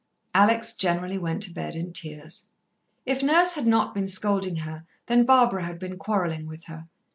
Alex 0.33 0.73
generally 0.73 1.19
went 1.19 1.43
to 1.43 1.53
bed 1.53 1.75
in 1.75 1.93
tears. 1.93 2.47
If 3.05 3.21
Nurse 3.21 3.53
had 3.53 3.67
not 3.67 3.93
been 3.93 4.07
scolding 4.07 4.55
her, 4.55 4.83
then 5.05 5.25
Barbara 5.25 5.63
had 5.63 5.77
been 5.77 5.99
quarrelling 5.99 6.47
with 6.47 6.63
her. 6.63 6.87